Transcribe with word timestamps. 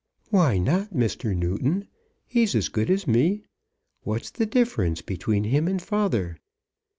"Why 0.31 0.57
not, 0.57 0.89
Mr. 0.95 1.37
Newton? 1.37 1.87
He's 2.25 2.55
as 2.55 2.69
good 2.69 2.89
as 2.89 3.05
me. 3.05 3.43
What's 4.01 4.31
the 4.31 4.47
difference 4.47 5.03
between 5.03 5.43
him 5.43 5.67
and 5.67 5.79
father?" 5.79 6.37